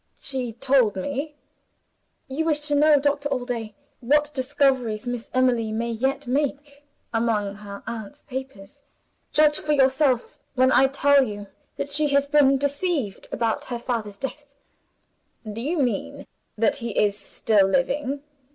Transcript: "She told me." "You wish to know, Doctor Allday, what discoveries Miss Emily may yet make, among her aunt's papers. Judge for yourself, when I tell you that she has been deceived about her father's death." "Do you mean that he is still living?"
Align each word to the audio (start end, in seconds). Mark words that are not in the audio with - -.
"She 0.19 0.53
told 0.53 0.95
me." 0.95 1.35
"You 2.27 2.45
wish 2.45 2.61
to 2.61 2.73
know, 2.73 2.99
Doctor 2.99 3.29
Allday, 3.29 3.75
what 3.99 4.33
discoveries 4.33 5.05
Miss 5.05 5.29
Emily 5.31 5.71
may 5.71 5.91
yet 5.91 6.25
make, 6.25 6.83
among 7.13 7.53
her 7.57 7.83
aunt's 7.85 8.23
papers. 8.23 8.81
Judge 9.31 9.59
for 9.59 9.73
yourself, 9.73 10.39
when 10.55 10.71
I 10.71 10.87
tell 10.87 11.23
you 11.23 11.45
that 11.77 11.91
she 11.91 12.07
has 12.15 12.27
been 12.27 12.57
deceived 12.57 13.27
about 13.31 13.65
her 13.65 13.77
father's 13.77 14.17
death." 14.17 14.49
"Do 15.45 15.61
you 15.61 15.77
mean 15.77 16.25
that 16.57 16.77
he 16.77 16.97
is 16.97 17.15
still 17.15 17.67
living?" 17.67 18.23